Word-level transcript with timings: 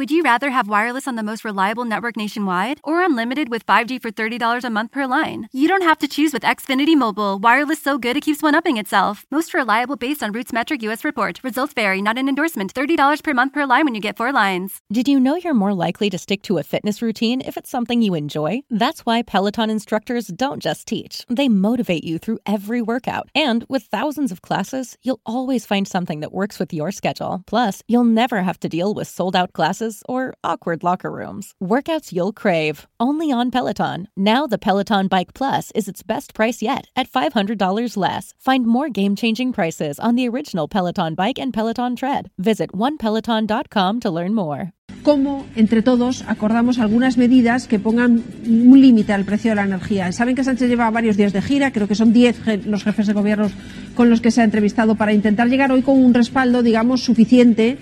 Would 0.00 0.10
you 0.10 0.22
rather 0.22 0.48
have 0.48 0.66
wireless 0.66 1.06
on 1.06 1.16
the 1.16 1.22
most 1.22 1.44
reliable 1.44 1.84
network 1.84 2.16
nationwide 2.16 2.80
or 2.84 3.02
unlimited 3.02 3.50
with 3.50 3.66
5G 3.66 4.00
for 4.00 4.10
$30 4.10 4.64
a 4.64 4.70
month 4.70 4.92
per 4.92 5.04
line? 5.04 5.46
You 5.52 5.68
don't 5.68 5.82
have 5.82 5.98
to 5.98 6.08
choose 6.08 6.32
with 6.32 6.42
Xfinity 6.42 6.96
Mobile. 6.96 7.38
Wireless 7.38 7.82
so 7.82 7.98
good 7.98 8.16
it 8.16 8.22
keeps 8.22 8.42
one 8.42 8.54
upping 8.54 8.78
itself. 8.78 9.26
Most 9.30 9.52
reliable 9.52 9.96
based 9.96 10.22
on 10.22 10.32
Roots 10.32 10.54
Metric 10.54 10.80
US 10.84 11.04
report. 11.04 11.40
Results 11.44 11.74
vary, 11.74 12.00
not 12.00 12.16
an 12.16 12.30
endorsement. 12.30 12.72
$30 12.72 13.22
per 13.22 13.34
month 13.34 13.52
per 13.52 13.66
line 13.66 13.84
when 13.84 13.94
you 13.94 14.00
get 14.00 14.16
four 14.16 14.32
lines. 14.32 14.80
Did 14.90 15.06
you 15.06 15.20
know 15.20 15.36
you're 15.36 15.62
more 15.62 15.74
likely 15.74 16.08
to 16.08 16.16
stick 16.16 16.40
to 16.44 16.56
a 16.56 16.62
fitness 16.62 17.02
routine 17.02 17.42
if 17.42 17.58
it's 17.58 17.68
something 17.68 18.00
you 18.00 18.14
enjoy? 18.14 18.62
That's 18.70 19.04
why 19.04 19.20
Peloton 19.20 19.68
instructors 19.68 20.28
don't 20.28 20.62
just 20.62 20.86
teach, 20.86 21.26
they 21.28 21.50
motivate 21.50 22.04
you 22.04 22.16
through 22.16 22.38
every 22.46 22.80
workout. 22.80 23.28
And 23.34 23.66
with 23.68 23.82
thousands 23.82 24.32
of 24.32 24.40
classes, 24.40 24.96
you'll 25.02 25.20
always 25.26 25.66
find 25.66 25.86
something 25.86 26.20
that 26.20 26.32
works 26.32 26.58
with 26.58 26.72
your 26.72 26.90
schedule. 26.90 27.42
Plus, 27.46 27.82
you'll 27.86 28.04
never 28.22 28.40
have 28.40 28.58
to 28.60 28.68
deal 28.70 28.94
with 28.94 29.06
sold 29.06 29.36
out 29.36 29.52
classes 29.52 29.89
or 30.06 30.34
awkward 30.42 30.82
locker 30.82 31.10
rooms. 31.10 31.54
Workouts 31.62 32.12
you'll 32.12 32.32
crave, 32.32 32.86
only 32.98 33.32
on 33.32 33.50
Peloton. 33.50 34.08
Now, 34.16 34.46
the 34.46 34.58
Peloton 34.58 35.08
Bike 35.08 35.34
Plus 35.34 35.70
is 35.74 35.88
its 35.88 36.02
best 36.02 36.34
price 36.34 36.62
yet 36.62 36.86
at 36.96 37.10
$500 37.10 37.96
less. 37.96 38.34
Find 38.38 38.66
more 38.66 38.88
game 38.88 39.16
changing 39.16 39.52
prices 39.52 39.98
on 39.98 40.14
the 40.14 40.28
original 40.28 40.68
Peloton 40.68 41.14
Bike 41.14 41.38
and 41.38 41.52
Peloton 41.52 41.96
Tread. 41.96 42.30
Visit 42.38 42.72
onepeloton.com 42.72 44.00
to 44.00 44.10
learn 44.10 44.34
more. 44.34 44.72
cómo 45.02 45.46
entre 45.56 45.82
todos 45.82 46.24
acordamos 46.26 46.78
algunas 46.78 47.16
medidas 47.16 47.66
que 47.66 47.78
pongan 47.78 48.22
un 48.46 48.80
límite 48.80 49.12
al 49.12 49.24
precio 49.24 49.50
de 49.50 49.56
la 49.56 49.64
energía. 49.64 50.12
Saben 50.12 50.34
que 50.34 50.44
Sánchez 50.44 50.68
lleva 50.68 50.90
varios 50.90 51.16
días 51.16 51.32
de 51.32 51.42
gira, 51.42 51.72
creo 51.72 51.88
que 51.88 51.94
son 51.94 52.12
10 52.12 52.66
los 52.66 52.84
jefes 52.84 53.06
de 53.06 53.12
gobiernos 53.12 53.52
con 53.94 54.10
los 54.10 54.20
que 54.20 54.30
se 54.30 54.40
ha 54.40 54.44
entrevistado 54.44 54.94
para 54.94 55.12
intentar 55.12 55.48
llegar 55.48 55.72
hoy 55.72 55.82
con 55.82 56.02
un 56.02 56.14
respaldo, 56.14 56.62
digamos, 56.62 57.02
suficiente 57.02 57.78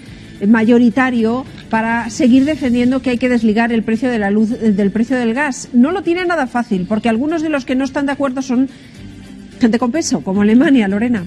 mayoritario 0.47 1.44
para 1.70 2.11
seguir 2.11 2.44
defendiendo 2.44 3.00
que 3.00 3.11
hay 3.11 3.19
que 3.19 3.28
desligar 3.28 3.72
el 3.72 3.83
precio 3.83 4.11
de 4.11 4.19
la 4.19 4.31
luz 4.31 4.50
del 4.50 4.91
precio 4.91 5.17
del 5.17 5.34
gas. 5.34 5.69
No 5.72 5.91
lo 5.91 6.03
tiene 6.03 6.25
nada 6.25 6.47
fácil, 6.47 6.86
porque 6.89 7.08
algunos 7.08 7.42
de 7.42 7.48
los 7.48 7.64
que 7.64 7.75
no 7.75 7.84
están 7.84 8.06
de 8.06 8.12
acuerdo 8.12 8.42
son 8.42 8.69
gente 9.61 9.78
con 9.78 9.91
peso, 9.91 10.20
como 10.20 10.42
Alemania, 10.42 10.89
Lorena. 10.89 11.25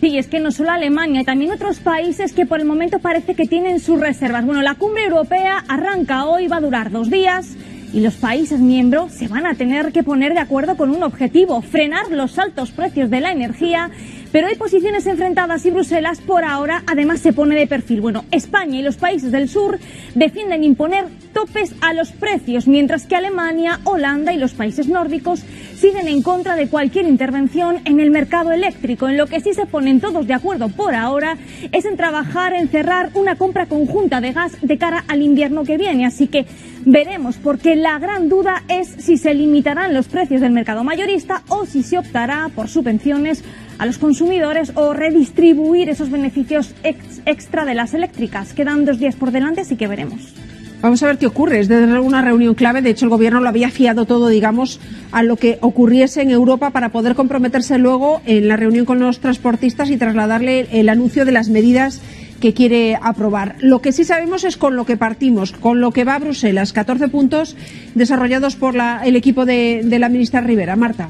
Sí, 0.00 0.18
es 0.18 0.28
que 0.28 0.40
no 0.40 0.52
solo 0.52 0.70
Alemania, 0.70 1.24
también 1.24 1.52
otros 1.52 1.78
países 1.78 2.32
que 2.32 2.46
por 2.46 2.60
el 2.60 2.66
momento 2.66 2.98
parece 2.98 3.34
que 3.34 3.46
tienen 3.46 3.80
sus 3.80 3.98
reservas. 3.98 4.44
Bueno, 4.44 4.62
la 4.62 4.74
cumbre 4.74 5.04
europea 5.04 5.64
arranca 5.68 6.26
hoy, 6.26 6.48
va 6.48 6.58
a 6.58 6.60
durar 6.60 6.90
dos 6.90 7.10
días 7.10 7.56
y 7.92 8.00
los 8.00 8.14
países 8.14 8.60
miembros 8.60 9.12
se 9.12 9.26
van 9.26 9.46
a 9.46 9.54
tener 9.54 9.92
que 9.92 10.02
poner 10.02 10.34
de 10.34 10.40
acuerdo 10.40 10.76
con 10.76 10.90
un 10.90 11.02
objetivo, 11.02 11.62
frenar 11.62 12.10
los 12.10 12.38
altos 12.38 12.70
precios 12.72 13.08
de 13.10 13.20
la 13.20 13.32
energía 13.32 13.90
pero 14.32 14.48
hay 14.48 14.56
posiciones 14.56 15.06
enfrentadas 15.06 15.64
y 15.66 15.70
Bruselas 15.70 16.20
por 16.20 16.44
ahora 16.44 16.82
además 16.86 17.20
se 17.20 17.32
pone 17.32 17.54
de 17.54 17.66
perfil. 17.66 18.00
Bueno, 18.00 18.24
España 18.30 18.78
y 18.78 18.82
los 18.82 18.96
países 18.96 19.32
del 19.32 19.48
sur 19.48 19.78
defienden 20.14 20.64
imponer 20.64 21.06
topes 21.32 21.74
a 21.80 21.92
los 21.92 22.12
precios, 22.12 22.66
mientras 22.66 23.06
que 23.06 23.16
Alemania, 23.16 23.80
Holanda 23.84 24.32
y 24.32 24.38
los 24.38 24.54
países 24.54 24.88
nórdicos 24.88 25.42
siguen 25.76 26.08
en 26.08 26.22
contra 26.22 26.56
de 26.56 26.68
cualquier 26.68 27.06
intervención 27.06 27.80
en 27.84 28.00
el 28.00 28.10
mercado 28.10 28.52
eléctrico. 28.52 29.08
En 29.08 29.16
lo 29.16 29.26
que 29.26 29.40
sí 29.40 29.52
se 29.52 29.66
ponen 29.66 30.00
todos 30.00 30.26
de 30.26 30.34
acuerdo 30.34 30.68
por 30.68 30.94
ahora 30.94 31.36
es 31.72 31.84
en 31.84 31.96
trabajar 31.96 32.54
en 32.54 32.68
cerrar 32.68 33.10
una 33.14 33.36
compra 33.36 33.66
conjunta 33.66 34.20
de 34.20 34.32
gas 34.32 34.52
de 34.62 34.78
cara 34.78 35.04
al 35.08 35.22
invierno 35.22 35.64
que 35.64 35.76
viene. 35.76 36.06
Así 36.06 36.28
que 36.28 36.46
veremos, 36.84 37.36
porque 37.36 37.76
la 37.76 37.98
gran 37.98 38.28
duda 38.28 38.62
es 38.68 38.88
si 38.88 39.18
se 39.18 39.34
limitarán 39.34 39.92
los 39.92 40.08
precios 40.08 40.40
del 40.40 40.52
mercado 40.52 40.84
mayorista 40.84 41.42
o 41.48 41.66
si 41.66 41.82
se 41.82 41.98
optará 41.98 42.50
por 42.54 42.68
subvenciones 42.68 43.44
a 43.78 43.86
los 43.86 43.98
consumidores 43.98 44.72
o 44.74 44.92
redistribuir 44.92 45.88
esos 45.88 46.10
beneficios 46.10 46.74
extra 46.82 47.64
de 47.64 47.74
las 47.74 47.94
eléctricas. 47.94 48.52
Quedan 48.52 48.84
dos 48.84 48.98
días 48.98 49.16
por 49.16 49.30
delante, 49.30 49.62
así 49.62 49.76
que 49.76 49.86
veremos. 49.86 50.34
Vamos 50.82 51.02
a 51.02 51.06
ver 51.06 51.18
qué 51.18 51.26
ocurre. 51.26 51.60
Es 51.60 51.68
desde 51.68 51.98
una 51.98 52.22
reunión 52.22 52.54
clave. 52.54 52.82
De 52.82 52.90
hecho, 52.90 53.06
el 53.06 53.10
gobierno 53.10 53.40
lo 53.40 53.48
había 53.48 53.70
fiado 53.70 54.04
todo, 54.04 54.28
digamos, 54.28 54.78
a 55.10 55.22
lo 55.22 55.36
que 55.36 55.58
ocurriese 55.60 56.22
en 56.22 56.30
Europa 56.30 56.70
para 56.70 56.90
poder 56.90 57.14
comprometerse 57.14 57.78
luego 57.78 58.20
en 58.26 58.46
la 58.46 58.56
reunión 58.56 58.84
con 58.84 59.00
los 59.00 59.20
transportistas 59.20 59.90
y 59.90 59.96
trasladarle 59.96 60.68
el 60.72 60.88
anuncio 60.88 61.24
de 61.24 61.32
las 61.32 61.48
medidas 61.48 62.00
que 62.40 62.52
quiere 62.52 62.98
aprobar. 63.00 63.56
Lo 63.60 63.80
que 63.80 63.92
sí 63.92 64.04
sabemos 64.04 64.44
es 64.44 64.58
con 64.58 64.76
lo 64.76 64.84
que 64.84 64.98
partimos, 64.98 65.52
con 65.52 65.80
lo 65.80 65.92
que 65.92 66.04
va 66.04 66.16
a 66.16 66.18
Bruselas. 66.18 66.74
14 66.74 67.08
puntos 67.08 67.56
desarrollados 67.94 68.54
por 68.56 68.74
el 69.04 69.16
equipo 69.16 69.46
de, 69.46 69.80
de 69.82 69.98
la 69.98 70.10
ministra 70.10 70.42
Rivera. 70.42 70.76
Marta. 70.76 71.08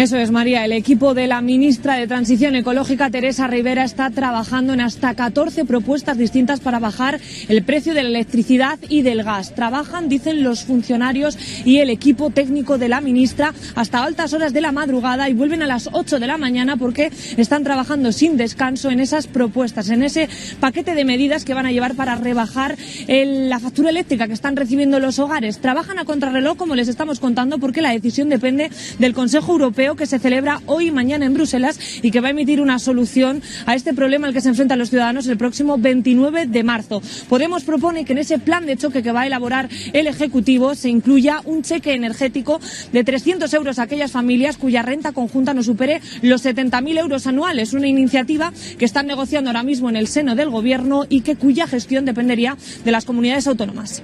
Eso 0.00 0.16
es, 0.16 0.30
María. 0.30 0.64
El 0.64 0.72
equipo 0.72 1.12
de 1.12 1.26
la 1.26 1.42
ministra 1.42 1.96
de 1.96 2.06
Transición 2.06 2.56
Ecológica, 2.56 3.10
Teresa 3.10 3.46
Rivera, 3.48 3.84
está 3.84 4.08
trabajando 4.08 4.72
en 4.72 4.80
hasta 4.80 5.12
14 5.12 5.66
propuestas 5.66 6.16
distintas 6.16 6.60
para 6.60 6.78
bajar 6.78 7.20
el 7.50 7.62
precio 7.64 7.92
de 7.92 8.04
la 8.04 8.08
electricidad 8.08 8.78
y 8.88 9.02
del 9.02 9.22
gas. 9.22 9.54
Trabajan, 9.54 10.08
dicen 10.08 10.42
los 10.42 10.64
funcionarios 10.64 11.36
y 11.66 11.80
el 11.80 11.90
equipo 11.90 12.30
técnico 12.30 12.78
de 12.78 12.88
la 12.88 13.02
ministra, 13.02 13.52
hasta 13.74 14.02
altas 14.02 14.32
horas 14.32 14.54
de 14.54 14.62
la 14.62 14.72
madrugada 14.72 15.28
y 15.28 15.34
vuelven 15.34 15.62
a 15.62 15.66
las 15.66 15.90
8 15.92 16.18
de 16.18 16.26
la 16.26 16.38
mañana 16.38 16.78
porque 16.78 17.12
están 17.36 17.62
trabajando 17.62 18.10
sin 18.10 18.38
descanso 18.38 18.88
en 18.88 19.00
esas 19.00 19.26
propuestas, 19.26 19.90
en 19.90 20.02
ese 20.02 20.30
paquete 20.60 20.94
de 20.94 21.04
medidas 21.04 21.44
que 21.44 21.52
van 21.52 21.66
a 21.66 21.72
llevar 21.72 21.94
para 21.94 22.14
rebajar 22.14 22.78
la 23.06 23.60
factura 23.60 23.90
eléctrica 23.90 24.28
que 24.28 24.32
están 24.32 24.56
recibiendo 24.56 24.98
los 24.98 25.18
hogares. 25.18 25.58
Trabajan 25.58 25.98
a 25.98 26.06
contrarreloj, 26.06 26.56
como 26.56 26.74
les 26.74 26.88
estamos 26.88 27.20
contando, 27.20 27.58
porque 27.58 27.82
la 27.82 27.90
decisión 27.90 28.30
depende 28.30 28.70
del 28.98 29.12
Consejo 29.12 29.52
Europeo 29.52 29.89
que 29.96 30.06
se 30.06 30.18
celebra 30.18 30.60
hoy 30.66 30.88
y 30.88 30.90
mañana 30.90 31.26
en 31.26 31.34
Bruselas 31.34 31.78
y 32.02 32.10
que 32.10 32.20
va 32.20 32.28
a 32.28 32.30
emitir 32.30 32.60
una 32.60 32.78
solución 32.78 33.42
a 33.66 33.74
este 33.74 33.94
problema 33.94 34.26
al 34.26 34.32
que 34.32 34.40
se 34.40 34.48
enfrentan 34.48 34.78
los 34.78 34.90
ciudadanos 34.90 35.26
el 35.26 35.36
próximo 35.36 35.78
29 35.78 36.46
de 36.46 36.62
marzo. 36.62 37.02
Podemos 37.28 37.64
propone 37.64 38.04
que 38.04 38.12
en 38.12 38.18
ese 38.18 38.38
plan 38.38 38.66
de 38.66 38.76
choque 38.76 39.02
que 39.02 39.12
va 39.12 39.22
a 39.22 39.26
elaborar 39.26 39.68
el 39.92 40.06
Ejecutivo 40.06 40.74
se 40.74 40.88
incluya 40.88 41.40
un 41.44 41.62
cheque 41.62 41.94
energético 41.94 42.60
de 42.92 43.04
300 43.04 43.52
euros 43.54 43.78
a 43.78 43.82
aquellas 43.82 44.12
familias 44.12 44.56
cuya 44.56 44.82
renta 44.82 45.12
conjunta 45.12 45.54
no 45.54 45.62
supere 45.62 46.00
los 46.22 46.44
70.000 46.44 46.98
euros 46.98 47.26
anuales. 47.26 47.72
Una 47.72 47.88
iniciativa 47.88 48.52
que 48.78 48.84
están 48.84 49.06
negociando 49.06 49.50
ahora 49.50 49.62
mismo 49.62 49.88
en 49.88 49.96
el 49.96 50.08
seno 50.08 50.34
del 50.34 50.50
Gobierno 50.50 51.06
y 51.08 51.22
que 51.22 51.36
cuya 51.36 51.66
gestión 51.66 52.04
dependería 52.04 52.56
de 52.84 52.90
las 52.90 53.04
comunidades 53.04 53.46
autónomas. 53.46 54.02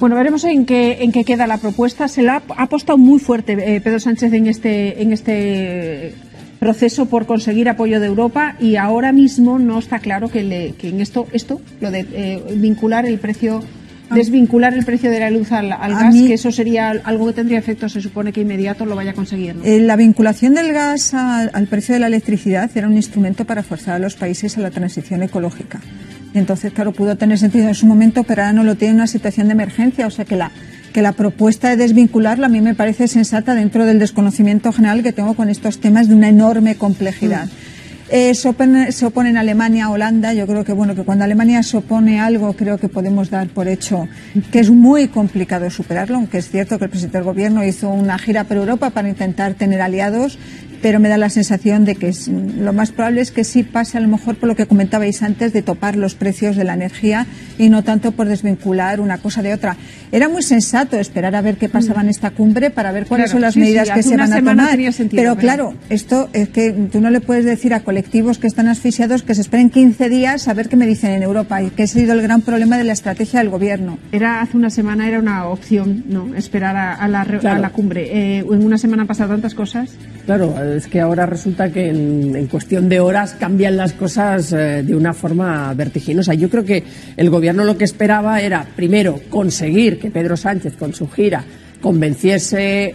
Bueno, 0.00 0.16
veremos 0.16 0.44
en 0.44 0.64
qué, 0.64 1.02
en 1.02 1.12
qué 1.12 1.24
queda 1.24 1.46
la 1.46 1.58
propuesta. 1.58 2.08
Se 2.08 2.22
la 2.22 2.42
ha 2.56 2.62
apostado 2.62 2.96
muy 2.96 3.18
fuerte 3.18 3.52
eh, 3.52 3.82
Pedro 3.82 4.00
Sánchez 4.00 4.32
en 4.32 4.46
este, 4.46 5.02
en 5.02 5.12
este 5.12 6.14
proceso 6.58 7.04
por 7.04 7.26
conseguir 7.26 7.68
apoyo 7.68 8.00
de 8.00 8.06
Europa 8.06 8.56
y 8.58 8.76
ahora 8.76 9.12
mismo 9.12 9.58
no 9.58 9.78
está 9.78 9.98
claro 9.98 10.28
que, 10.28 10.42
le, 10.42 10.72
que 10.72 10.88
en 10.88 11.02
esto, 11.02 11.26
esto, 11.32 11.60
lo 11.80 11.90
de 11.90 12.06
eh, 12.12 12.42
vincular 12.56 13.04
el 13.04 13.18
precio 13.18 13.62
ah. 14.08 14.14
desvincular 14.14 14.72
el 14.72 14.86
precio 14.86 15.10
de 15.10 15.20
la 15.20 15.30
luz 15.30 15.52
al, 15.52 15.68
gas, 15.68 16.14
que 16.14 16.32
eso 16.32 16.50
sería 16.50 16.90
algo 16.90 17.26
que 17.26 17.32
tendría 17.34 17.58
efecto, 17.58 17.88
se 17.90 18.00
supone 18.00 18.32
que 18.32 18.40
inmediato 18.40 18.86
lo 18.86 18.96
vaya 18.96 19.10
a 19.10 19.14
conseguir. 19.14 19.56
Eh, 19.64 19.80
la 19.80 19.96
vinculación 19.96 20.54
del 20.54 20.72
gas 20.72 21.12
al 21.12 21.66
precio 21.66 21.94
de 21.94 22.00
la 22.00 22.06
electricidad 22.06 22.70
era 22.74 22.88
un 22.88 22.96
instrumento 22.96 23.44
para 23.44 23.62
forzar 23.62 23.96
a 23.96 23.98
los 23.98 24.16
países 24.16 24.56
a 24.56 24.60
la 24.62 24.70
transición 24.70 25.22
ecológica. 25.22 25.80
Entonces, 26.34 26.72
claro, 26.72 26.92
pudo 26.92 27.16
tener 27.16 27.38
sentido 27.38 27.68
en 27.68 27.74
su 27.74 27.86
momento, 27.86 28.24
pero 28.24 28.42
ahora 28.42 28.52
no 28.52 28.64
lo 28.64 28.76
tiene 28.76 28.92
en 28.92 28.96
una 28.96 29.06
situación 29.06 29.48
de 29.48 29.52
emergencia. 29.52 30.06
O 30.06 30.10
sea 30.10 30.24
que 30.24 30.36
la, 30.36 30.50
que 30.92 31.02
la 31.02 31.12
propuesta 31.12 31.70
de 31.70 31.76
desvincularlo 31.76 32.46
a 32.46 32.48
mí 32.48 32.60
me 32.60 32.74
parece 32.74 33.08
sensata 33.08 33.54
dentro 33.54 33.84
del 33.86 33.98
desconocimiento 33.98 34.72
general 34.72 35.02
que 35.02 35.12
tengo 35.12 35.34
con 35.34 35.48
estos 35.48 35.80
temas 35.80 36.08
de 36.08 36.14
una 36.14 36.28
enorme 36.28 36.76
complejidad. 36.76 37.46
Mm. 37.46 37.70
Eh, 38.12 38.34
se, 38.34 38.48
opone, 38.48 38.90
se, 38.90 39.06
oponen 39.06 39.36
Alemania, 39.36 39.88
Holanda. 39.88 40.34
Yo 40.34 40.44
creo 40.48 40.64
que 40.64 40.72
bueno 40.72 40.96
que 40.96 41.04
cuando 41.04 41.24
Alemania 41.24 41.62
se 41.62 41.76
opone 41.76 42.18
a 42.18 42.26
algo, 42.26 42.54
creo 42.54 42.76
que 42.76 42.88
podemos 42.88 43.30
dar 43.30 43.46
por 43.48 43.68
hecho 43.68 44.08
que 44.50 44.58
es 44.58 44.68
muy 44.68 45.06
complicado 45.06 45.70
superarlo, 45.70 46.16
aunque 46.16 46.38
es 46.38 46.50
cierto 46.50 46.76
que 46.78 46.86
el 46.86 46.90
presidente 46.90 47.18
del 47.18 47.24
gobierno 47.24 47.64
hizo 47.64 47.88
una 47.88 48.18
gira 48.18 48.44
por 48.44 48.56
Europa 48.56 48.90
para 48.90 49.08
intentar 49.08 49.54
tener 49.54 49.80
aliados 49.80 50.40
pero 50.82 51.00
me 51.00 51.08
da 51.08 51.18
la 51.18 51.30
sensación 51.30 51.84
de 51.84 51.94
que 51.94 52.12
lo 52.58 52.72
más 52.72 52.90
probable 52.92 53.20
es 53.20 53.30
que 53.30 53.44
sí 53.44 53.62
pase 53.62 53.98
a 53.98 54.00
lo 54.00 54.08
mejor 54.08 54.36
por 54.36 54.48
lo 54.48 54.56
que 54.56 54.66
comentabais 54.66 55.22
antes 55.22 55.52
de 55.52 55.62
topar 55.62 55.96
los 55.96 56.14
precios 56.14 56.56
de 56.56 56.64
la 56.64 56.74
energía 56.74 57.26
y 57.58 57.68
no 57.68 57.82
tanto 57.84 58.12
por 58.12 58.28
desvincular 58.28 59.00
una 59.00 59.18
cosa 59.18 59.42
de 59.42 59.52
otra. 59.52 59.76
Era 60.12 60.28
muy 60.28 60.42
sensato 60.42 60.98
esperar 60.98 61.34
a 61.36 61.42
ver 61.42 61.56
qué 61.56 61.68
pasaba 61.68 62.00
en 62.00 62.08
esta 62.08 62.30
cumbre 62.30 62.70
para 62.70 62.92
ver 62.92 63.06
cuáles 63.06 63.30
son 63.30 63.42
las 63.42 63.56
medidas 63.56 63.90
que 63.90 64.02
se 64.02 64.16
van 64.16 64.32
a 64.32 64.36
tomar. 64.36 64.78
pero 65.10 65.36
claro, 65.36 65.74
esto 65.88 66.28
es 66.32 66.48
que 66.48 66.72
tú 66.90 67.00
no 67.00 67.10
le 67.10 67.20
puedes 67.20 67.44
decir 67.44 67.74
a 67.74 67.80
colectivos 67.80 68.38
que 68.38 68.46
están 68.46 68.68
asfixiados 68.68 69.22
que 69.22 69.34
se 69.34 69.40
esperen 69.40 69.70
15 69.70 70.08
días 70.08 70.48
a 70.48 70.54
ver 70.54 70.68
qué 70.68 70.76
me 70.76 70.86
dicen 70.86 71.12
en 71.12 71.22
Europa 71.22 71.62
y 71.62 71.70
que 71.70 71.84
ese 71.84 71.98
ha 71.98 72.02
sido 72.02 72.14
el 72.14 72.22
gran 72.22 72.40
problema 72.42 72.78
de 72.78 72.84
la 72.84 72.92
estrategia 72.92 73.40
del 73.40 73.50
gobierno. 73.50 73.98
Era 74.12 74.40
hace 74.40 74.56
una 74.56 74.70
semana 74.70 75.08
era 75.08 75.18
una 75.18 75.46
opción, 75.46 76.04
no, 76.08 76.34
esperar 76.34 76.76
a, 76.76 77.08
la, 77.08 77.22
a 77.22 77.58
la, 77.58 77.70
cumbre. 77.70 78.08
Eh, 78.10 78.38
en 78.38 78.64
una 78.64 78.78
semana 78.78 79.02
han 79.02 79.08
pasado 79.08 79.30
tantas 79.30 79.54
cosas. 79.54 79.90
Claro, 80.30 80.54
es 80.62 80.86
que 80.86 81.00
ahora 81.00 81.26
resulta 81.26 81.72
que 81.72 81.88
en, 81.88 82.46
cuestión 82.46 82.88
de 82.88 83.00
horas 83.00 83.34
cambian 83.34 83.76
las 83.76 83.92
cosas 83.92 84.52
eh, 84.52 84.84
de 84.84 84.94
una 84.94 85.12
forma 85.12 85.74
vertiginosa. 85.74 86.34
Yo 86.34 86.48
creo 86.48 86.64
que 86.64 86.84
el 87.16 87.30
gobierno 87.30 87.64
lo 87.64 87.76
que 87.76 87.82
esperaba 87.82 88.40
era, 88.40 88.64
primero, 88.76 89.20
conseguir 89.28 89.98
que 89.98 90.08
Pedro 90.12 90.36
Sánchez 90.36 90.76
con 90.76 90.94
su 90.94 91.08
gira 91.08 91.42
convenciese 91.80 92.94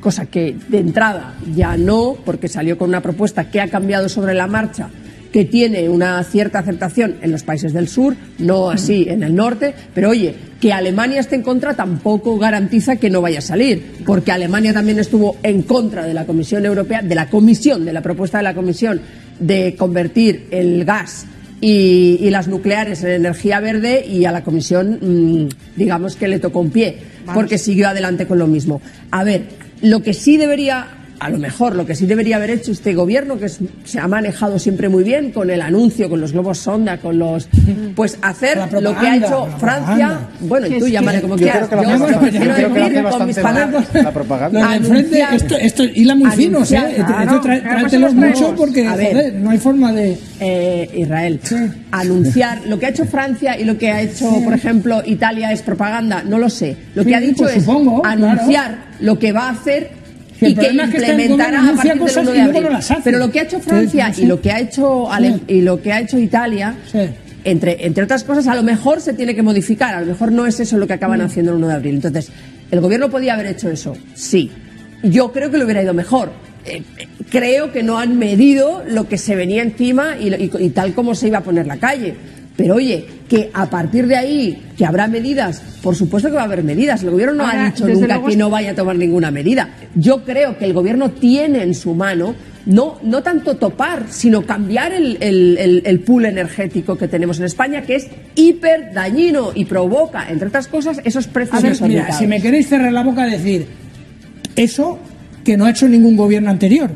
cosa 0.00 0.26
que 0.26 0.56
de 0.66 0.80
entrada 0.80 1.34
ya 1.54 1.76
no, 1.76 2.16
porque 2.24 2.48
salió 2.48 2.76
con 2.76 2.88
una 2.88 3.00
propuesta 3.00 3.48
que 3.48 3.60
ha 3.60 3.68
cambiado 3.68 4.08
sobre 4.08 4.34
la 4.34 4.48
marcha 4.48 4.90
que 5.34 5.44
tiene 5.44 5.88
una 5.88 6.22
cierta 6.22 6.60
aceptación 6.60 7.16
en 7.20 7.32
los 7.32 7.42
países 7.42 7.72
del 7.72 7.88
sur, 7.88 8.14
no 8.38 8.70
así 8.70 9.06
en 9.08 9.24
el 9.24 9.34
norte, 9.34 9.74
pero 9.92 10.10
oye, 10.10 10.32
que 10.60 10.72
Alemania 10.72 11.18
esté 11.18 11.34
en 11.34 11.42
contra 11.42 11.74
tampoco 11.74 12.38
garantiza 12.38 12.94
que 12.94 13.10
no 13.10 13.20
vaya 13.20 13.40
a 13.40 13.42
salir, 13.42 13.96
porque 14.06 14.30
Alemania 14.30 14.72
también 14.72 15.00
estuvo 15.00 15.36
en 15.42 15.62
contra 15.62 16.06
de 16.06 16.14
la 16.14 16.24
Comisión 16.24 16.64
Europea, 16.64 17.02
de 17.02 17.16
la 17.16 17.30
Comisión, 17.30 17.84
de 17.84 17.92
la 17.92 18.00
propuesta 18.00 18.38
de 18.38 18.44
la 18.44 18.54
Comisión 18.54 19.00
de 19.40 19.74
convertir 19.74 20.46
el 20.52 20.84
gas 20.84 21.26
y, 21.60 22.30
las 22.30 22.46
nucleares 22.46 23.02
en 23.02 23.10
energía 23.10 23.58
verde 23.58 24.06
y 24.06 24.26
a 24.26 24.30
la 24.30 24.44
Comisión, 24.44 25.00
mm, 25.00 25.48
digamos 25.74 26.14
que 26.14 26.28
le 26.28 26.38
tocó 26.38 26.60
un 26.60 26.70
pie, 26.70 26.96
porque 27.34 27.58
siguió 27.58 27.88
adelante 27.88 28.28
con 28.28 28.38
lo 28.38 28.46
mismo. 28.46 28.80
A 29.10 29.24
ver, 29.24 29.46
lo 29.82 30.00
que 30.00 30.14
sí 30.14 30.36
debería 30.36 31.03
a 31.20 31.30
lo 31.30 31.38
mejor 31.38 31.74
lo 31.74 31.86
que 31.86 31.94
sí 31.94 32.06
debería 32.06 32.36
haber 32.36 32.50
hecho 32.50 32.72
este 32.72 32.94
gobierno, 32.94 33.38
que 33.38 33.48
se 33.48 33.98
ha 33.98 34.08
manejado 34.08 34.58
siempre 34.58 34.88
muy 34.88 35.04
bien 35.04 35.30
con 35.32 35.50
el 35.50 35.60
anuncio, 35.60 36.08
con 36.08 36.20
los 36.20 36.32
globos 36.32 36.58
sonda, 36.58 36.98
con 36.98 37.18
los. 37.18 37.48
Pues 37.94 38.18
hacer 38.22 38.58
lo 38.80 38.98
que 38.98 39.06
ha 39.06 39.16
hecho 39.16 39.46
Francia. 39.58 40.20
Bueno, 40.40 40.66
y 40.66 40.78
tú 40.78 40.88
llámale 40.88 41.20
como 41.20 41.36
quieras. 41.36 41.68
Yo 41.70 41.78
quiero 42.30 42.54
decir 42.54 43.04
con 43.10 43.26
mis 43.26 43.38
palabras. 43.38 43.86
La 43.94 44.12
propaganda. 44.12 44.80
frente, 44.80 45.24
esto, 45.32 45.56
esto 45.56 45.84
hila 45.84 46.14
muy 46.14 46.30
fino, 46.32 46.60
¿eh? 46.62 46.96
Esto 46.96 47.40
trátelos 47.40 48.14
mucho 48.14 48.54
porque, 48.56 48.88
joder, 48.88 49.34
no 49.34 49.50
hay 49.50 49.58
forma 49.58 49.92
de. 49.92 50.18
Eh, 50.40 50.90
Israel, 50.94 51.40
anunciar 51.90 52.66
lo 52.66 52.78
que 52.78 52.86
ha 52.86 52.88
hecho 52.90 53.06
Francia 53.06 53.58
y 53.58 53.64
lo 53.64 53.78
que 53.78 53.90
ha 53.90 54.02
hecho, 54.02 54.42
por 54.42 54.52
ejemplo, 54.52 55.02
Italia 55.06 55.52
es 55.52 55.62
propaganda, 55.62 56.22
no 56.22 56.38
lo 56.38 56.50
sé. 56.50 56.76
Lo 56.94 57.04
que 57.04 57.14
ha 57.14 57.20
dicho 57.20 57.44
pues 57.44 57.56
es 57.56 57.68
anunciar 58.04 58.86
lo 59.00 59.18
que 59.18 59.32
va 59.32 59.48
a 59.48 59.50
hacer 59.50 60.03
y 60.48 60.54
que 60.54 60.68
implementará 60.68 61.68
a 61.68 61.74
partir 61.74 61.94
del 61.94 62.18
1 62.18 62.32
de 62.32 62.40
abril. 62.40 62.66
Pero 63.02 63.18
lo 63.18 63.30
que 63.30 63.40
ha 63.40 63.42
hecho 63.42 63.60
Francia 63.60 64.12
y 64.16 64.26
lo 64.26 64.40
que 64.40 64.50
ha 64.50 64.60
hecho 64.60 65.08
y 65.48 65.60
lo 65.60 65.82
que 65.82 65.92
ha 65.92 66.00
hecho 66.00 66.18
Italia 66.18 66.74
entre, 67.44 67.84
entre 67.84 68.04
otras 68.04 68.24
cosas, 68.24 68.46
a 68.46 68.54
lo 68.54 68.62
mejor 68.62 69.00
se 69.00 69.12
tiene 69.12 69.34
que 69.34 69.42
modificar, 69.42 69.94
a 69.94 70.00
lo 70.00 70.06
mejor 70.06 70.32
no 70.32 70.46
es 70.46 70.58
eso 70.60 70.78
lo 70.78 70.86
que 70.86 70.94
acaban 70.94 71.20
mm. 71.20 71.24
haciendo 71.24 71.52
el 71.52 71.58
1 71.58 71.68
de 71.68 71.74
abril. 71.74 71.94
Entonces, 71.96 72.30
¿el 72.70 72.80
gobierno 72.80 73.10
podía 73.10 73.34
haber 73.34 73.46
hecho 73.46 73.70
eso? 73.70 73.96
Sí. 74.14 74.50
Yo 75.02 75.32
creo 75.32 75.50
que 75.50 75.58
lo 75.58 75.64
hubiera 75.64 75.82
ido 75.82 75.92
mejor. 75.92 76.32
Eh, 76.64 76.82
creo 77.30 77.70
que 77.70 77.82
no 77.82 77.98
han 77.98 78.18
medido 78.18 78.82
lo 78.88 79.06
que 79.08 79.18
se 79.18 79.36
venía 79.36 79.62
encima 79.62 80.16
y 80.18 80.70
tal 80.70 80.94
como 80.94 81.14
se 81.14 81.28
iba 81.28 81.38
a 81.38 81.42
poner 81.42 81.66
la 81.66 81.76
calle. 81.76 82.14
Pero 82.56 82.76
oye, 82.76 83.04
que 83.28 83.50
a 83.52 83.68
partir 83.68 84.06
de 84.06 84.16
ahí, 84.16 84.62
que 84.76 84.84
habrá 84.84 85.08
medidas, 85.08 85.60
por 85.82 85.96
supuesto 85.96 86.28
que 86.28 86.36
va 86.36 86.42
a 86.42 86.44
haber 86.44 86.62
medidas. 86.62 87.02
El 87.02 87.10
gobierno 87.10 87.34
no 87.34 87.46
ha 87.46 87.66
dicho 87.66 87.86
nunca 87.86 88.22
que 88.22 88.36
no 88.36 88.48
vaya 88.48 88.70
a 88.70 88.74
tomar 88.74 88.96
ninguna 88.96 89.30
medida. 89.30 89.70
Yo 89.94 90.24
creo 90.24 90.56
que 90.56 90.64
el 90.64 90.72
gobierno 90.72 91.10
tiene 91.10 91.62
en 91.62 91.74
su 91.74 91.94
mano 91.94 92.34
no, 92.66 92.98
no 93.02 93.22
tanto 93.22 93.56
topar, 93.56 94.06
sino 94.08 94.42
cambiar 94.42 94.92
el, 94.92 95.18
el, 95.20 96.00
pool 96.00 96.26
energético 96.26 96.96
que 96.96 97.08
tenemos 97.08 97.38
en 97.38 97.44
España, 97.44 97.82
que 97.82 97.96
es 97.96 98.08
hiper 98.34 98.92
dañino 98.94 99.50
y 99.54 99.66
provoca, 99.66 100.30
entre 100.30 100.48
otras 100.48 100.68
cosas, 100.68 101.00
esos 101.04 101.26
precios 101.26 101.82
a 101.82 101.86
mira, 101.86 102.12
si 102.12 102.26
me 102.26 102.40
queréis 102.40 102.68
cerrar 102.68 102.92
la 102.92 103.02
boca, 103.02 103.26
decir 103.26 103.66
eso 104.56 104.98
que 105.44 105.56
no 105.56 105.66
ha 105.66 105.70
hecho 105.70 105.88
ningún 105.88 106.16
gobierno 106.16 106.50
anterior. 106.50 106.90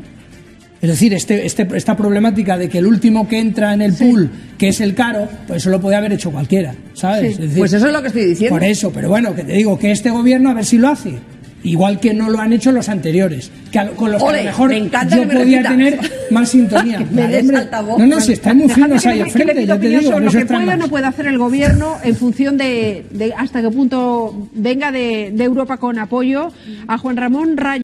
Es 0.81 0.89
decir, 0.89 1.13
este, 1.13 1.45
este, 1.45 1.67
esta 1.73 1.97
problemática 1.97 2.57
de 2.57 2.69
que 2.69 2.77
el 2.77 2.87
último 2.87 3.27
que 3.27 3.39
entra 3.39 3.73
en 3.73 3.81
el 3.81 3.93
pool, 3.93 4.29
que 4.57 4.69
es 4.69 4.79
el 4.79 4.95
caro, 4.95 5.27
pues 5.45 5.61
eso 5.61 5.69
lo 5.69 5.81
puede 5.81 5.97
haber 5.97 6.13
hecho 6.13 6.31
cualquiera, 6.31 6.73
¿sabes? 6.93 7.37
pues 7.57 7.73
eso 7.73 7.87
es 7.87 7.93
lo 7.93 8.01
que 8.01 8.07
estoy 8.07 8.25
diciendo. 8.25 8.55
Por 8.55 8.63
eso, 8.63 8.91
pero 8.91 9.09
bueno, 9.09 9.35
que 9.35 9.43
te 9.43 9.53
digo 9.53 9.77
que 9.77 9.91
este 9.91 10.09
gobierno 10.09 10.49
a 10.49 10.53
ver 10.53 10.65
si 10.65 10.77
lo 10.77 10.87
hace. 10.87 11.19
Igual 11.61 11.99
que 11.99 12.13
no 12.13 12.29
lo 12.29 12.39
han 12.39 12.53
hecho 12.53 12.71
los 12.71 12.87
anteriores, 12.87 13.51
que 13.69 13.85
con 13.97 14.13
los 14.13 14.23
que 14.23 14.29
a 14.29 14.31
lo 14.31 14.43
mejor 14.43 14.71
yo 14.73 15.27
podía 15.27 15.61
tener 15.61 15.99
más 16.31 16.49
sintonía. 16.51 16.99
no, 17.01 18.05
no, 18.07 18.21
si 18.21 18.31
están 18.31 18.59
muy 18.59 18.69
finos 18.69 19.05
ahí 19.05 19.21
ya 19.65 19.77
te 19.77 19.89
digo. 19.89 20.19
Lo 20.21 20.31
que 20.31 20.45
puede 20.45 20.73
o 20.73 20.77
no 20.77 20.87
puede 20.87 21.05
hacer 21.05 21.27
el 21.27 21.37
gobierno 21.37 21.97
en 22.01 22.15
función 22.15 22.57
de, 22.57 23.03
de 23.11 23.33
hasta 23.33 23.61
qué 23.61 23.69
punto 23.71 24.47
venga 24.53 24.93
de, 24.93 25.33
de 25.35 25.43
Europa 25.43 25.75
con 25.75 25.99
apoyo 25.99 26.53
a 26.87 26.97
Juan 26.97 27.17
Ramón 27.17 27.57
Rayo. 27.57 27.83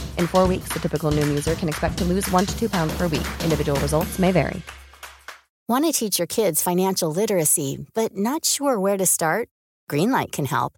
In 0.17 0.27
four 0.27 0.47
weeks, 0.47 0.69
the 0.73 0.79
typical 0.79 1.11
Noom 1.11 1.29
user 1.29 1.55
can 1.55 1.69
expect 1.69 1.97
to 1.99 2.03
lose 2.03 2.29
one 2.31 2.45
to 2.45 2.59
two 2.59 2.67
pounds 2.67 2.93
per 2.97 3.07
week. 3.07 3.27
Individual 3.43 3.79
results 3.79 4.19
may 4.19 4.31
vary. 4.31 4.61
Want 5.67 5.85
to 5.85 5.93
teach 5.93 6.19
your 6.19 6.27
kids 6.27 6.61
financial 6.61 7.09
literacy, 7.09 7.85
but 7.93 8.17
not 8.17 8.43
sure 8.43 8.77
where 8.77 8.97
to 8.97 9.05
start? 9.05 9.47
Greenlight 9.89 10.33
can 10.33 10.45
help. 10.45 10.73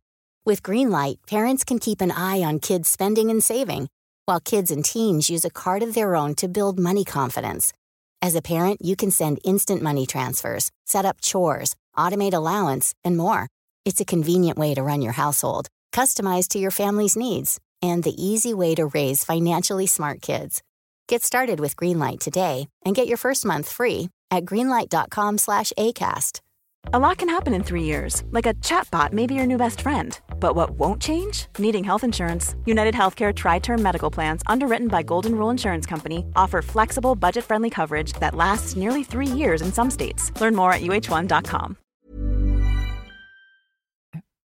With 0.46 0.62
Greenlight, 0.62 1.26
parents 1.26 1.64
can 1.64 1.80
keep 1.80 2.00
an 2.00 2.12
eye 2.12 2.42
on 2.42 2.60
kids' 2.60 2.90
spending 2.90 3.32
and 3.32 3.44
saving, 3.44 3.88
while 4.26 4.40
kids 4.40 4.70
and 4.70 4.86
teens 4.86 5.30
use 5.30 5.46
a 5.46 5.50
card 5.50 5.82
of 5.82 5.96
their 5.96 6.16
own 6.16 6.36
to 6.36 6.48
build 6.48 6.78
money 6.78 7.04
confidence. 7.04 7.74
As 8.22 8.36
a 8.36 8.42
parent, 8.42 8.80
you 8.82 8.96
can 8.96 9.10
send 9.10 9.40
instant 9.44 9.82
money 9.82 10.06
transfers, 10.06 10.70
set 10.86 11.06
up 11.06 11.22
chores, 11.22 11.76
automate 11.98 12.34
allowance, 12.34 12.94
and 13.04 13.18
more. 13.18 13.48
It's 13.86 14.00
a 14.00 14.06
convenient 14.06 14.58
way 14.58 14.76
to 14.76 14.84
run 14.84 15.02
your 15.02 15.14
household, 15.14 15.70
customized 15.92 16.50
to 16.50 16.60
your 16.60 16.72
family's 16.72 17.18
needs, 17.18 17.60
and 17.84 18.02
the 18.04 18.16
easy 18.18 18.54
way 18.54 18.74
to 18.76 18.88
raise 18.88 19.24
financially 19.26 19.86
smart 19.86 20.22
kids. 20.22 20.64
Get 21.08 21.22
started 21.22 21.60
with 21.60 21.76
Greenlight 21.76 22.20
today 22.20 22.70
and 22.86 22.96
get 22.96 23.08
your 23.08 23.18
first 23.18 23.46
month 23.46 23.70
free 23.70 24.10
at 24.32 24.46
greenlight.com/acast. 24.46 26.40
A 26.92 27.00
lot 27.00 27.18
can 27.18 27.30
happen 27.30 27.54
in 27.54 27.64
three 27.64 27.84
years, 27.84 28.24
like 28.32 28.46
a 28.46 28.54
chatbot 28.56 29.14
may 29.14 29.26
be 29.26 29.36
your 29.36 29.46
new 29.46 29.58
best 29.58 29.80
friend. 29.82 30.20
But 30.40 30.56
what 30.56 30.72
won't 30.72 31.02
change? 31.02 31.48
Needing 31.58 31.84
health 31.84 32.04
insurance. 32.04 32.56
United 32.66 32.94
Healthcare 32.94 33.34
Tri 33.34 33.60
Term 33.60 33.82
Medical 33.82 34.12
Plans, 34.12 34.44
underwritten 34.48 34.90
by 34.90 35.02
Golden 35.02 35.36
Rule 35.36 35.50
Insurance 35.50 35.86
Company, 35.86 36.26
offer 36.36 36.62
flexible, 36.62 37.16
budget 37.16 37.46
friendly 37.46 37.70
coverage 37.70 38.14
that 38.20 38.36
lasts 38.36 38.76
nearly 38.76 39.04
three 39.04 39.28
years 39.28 39.62
in 39.62 39.72
some 39.72 39.90
states. 39.90 40.32
Learn 40.42 40.56
more 40.56 40.74
at 40.74 40.82
uh1.com. 40.82 41.78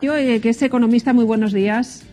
Yo, 0.00 0.16
eh, 0.16 0.40
que 0.40 0.50
es 0.50 0.62
economista, 0.62 1.12
muy 1.12 1.24
buenos 1.24 1.52
días. 1.52 2.04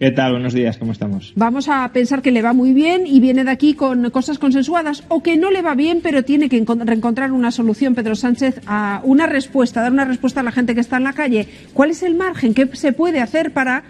¿Qué 0.00 0.10
tal? 0.10 0.32
Buenos 0.32 0.52
días, 0.52 0.76
¿cómo 0.76 0.90
estamos? 0.92 1.32
Vamos 1.36 1.68
a 1.68 1.88
pensar 1.92 2.20
que 2.20 2.32
le 2.32 2.42
va 2.42 2.52
muy 2.52 2.72
bien 2.74 3.06
y 3.06 3.20
viene 3.20 3.44
de 3.44 3.50
aquí 3.52 3.74
con 3.74 4.10
cosas 4.10 4.38
consensuadas 4.38 5.04
o 5.08 5.22
que 5.22 5.36
no 5.36 5.50
le 5.52 5.62
va 5.62 5.74
bien, 5.76 6.00
pero 6.02 6.24
tiene 6.24 6.48
que 6.48 6.60
encon- 6.62 6.84
reencontrar 6.84 7.30
una 7.30 7.52
solución, 7.52 7.94
Pedro 7.94 8.16
Sánchez, 8.16 8.60
a 8.66 9.00
una 9.04 9.26
respuesta, 9.26 9.80
dar 9.80 9.92
una 9.92 10.04
respuesta 10.04 10.40
a 10.40 10.42
la 10.42 10.50
gente 10.50 10.74
que 10.74 10.80
está 10.80 10.96
en 10.96 11.04
la 11.04 11.12
calle. 11.12 11.46
¿Cuál 11.72 11.90
es 11.90 12.02
el 12.02 12.16
margen? 12.16 12.52
¿Qué 12.54 12.68
se 12.74 12.92
puede 12.92 13.20
hacer 13.20 13.52
para 13.52 13.84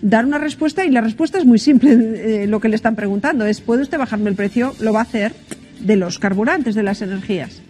dar 0.00 0.24
una 0.24 0.38
respuesta? 0.38 0.84
Y 0.84 0.90
la 0.92 1.00
respuesta 1.00 1.38
es 1.38 1.44
muy 1.44 1.58
simple, 1.58 2.44
eh, 2.44 2.46
lo 2.46 2.60
que 2.60 2.68
le 2.68 2.76
están 2.76 2.94
preguntando 2.94 3.44
es, 3.44 3.60
¿puede 3.60 3.82
usted 3.82 3.98
bajarme 3.98 4.30
el 4.30 4.36
precio? 4.36 4.72
Lo 4.80 4.92
va 4.92 5.00
a 5.00 5.02
hacer 5.02 5.34
de 5.80 5.96
los 5.96 6.20
carburantes, 6.20 6.76
de 6.76 6.84
las 6.84 7.02
energías. 7.02 7.60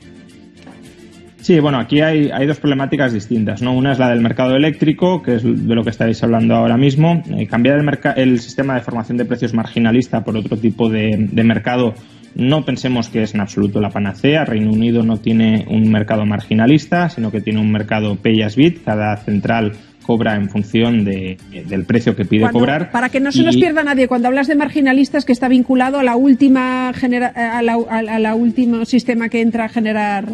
Sí, 1.42 1.58
bueno, 1.58 1.78
aquí 1.78 2.00
hay, 2.00 2.30
hay 2.32 2.46
dos 2.46 2.58
problemáticas 2.60 3.12
distintas, 3.12 3.60
¿no? 3.62 3.74
Una 3.74 3.92
es 3.92 3.98
la 3.98 4.08
del 4.10 4.20
mercado 4.20 4.54
eléctrico, 4.54 5.22
que 5.22 5.34
es 5.34 5.42
de 5.42 5.74
lo 5.74 5.82
que 5.82 5.90
estáis 5.90 6.22
hablando 6.22 6.54
ahora 6.54 6.76
mismo. 6.76 7.20
Eh, 7.36 7.48
cambiar 7.48 7.78
el, 7.78 7.88
el 8.16 8.38
sistema 8.40 8.74
de 8.76 8.80
formación 8.82 9.18
de 9.18 9.24
precios 9.24 9.52
marginalista 9.52 10.22
por 10.22 10.36
otro 10.36 10.56
tipo 10.56 10.88
de, 10.88 11.10
de 11.30 11.44
mercado 11.44 11.94
no 12.34 12.64
pensemos 12.64 13.08
que 13.10 13.22
es 13.24 13.34
en 13.34 13.40
absoluto 13.40 13.80
la 13.80 13.90
panacea. 13.90 14.44
Reino 14.44 14.70
Unido 14.70 15.02
no 15.02 15.18
tiene 15.18 15.66
un 15.68 15.90
mercado 15.90 16.24
marginalista, 16.24 17.08
sino 17.10 17.30
que 17.30 17.40
tiene 17.40 17.60
un 17.60 17.70
mercado 17.72 18.16
pay 18.16 18.40
as 18.42 18.54
bid. 18.56 18.78
Cada 18.84 19.16
central 19.18 19.72
cobra 20.06 20.36
en 20.36 20.48
función 20.48 21.04
de- 21.04 21.36
del 21.68 21.84
precio 21.84 22.14
que 22.16 22.24
pide 22.24 22.42
Cuando- 22.42 22.58
cobrar. 22.60 22.90
Para 22.90 23.08
que 23.08 23.20
no 23.20 23.32
se 23.32 23.42
nos 23.42 23.56
Y- 23.56 23.60
pierda 23.60 23.82
nadie, 23.82 24.08
cuando 24.08 24.28
hablas 24.28 24.46
de 24.48 24.54
marginalistas 24.54 25.24
que 25.24 25.32
está 25.32 25.48
vinculado 25.48 25.98
a 25.98 26.02
la 26.04 26.16
última 26.16 26.92
genera, 26.94 27.28
a 27.28 27.60
la, 27.62 27.76
a 27.90 28.18
la- 28.18 28.34
último 28.34 28.84
sistema 28.84 29.28
que 29.28 29.40
entra 29.42 29.64
a 29.66 29.68
generar 29.68 30.24